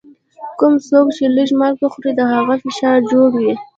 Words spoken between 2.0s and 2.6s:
د هغه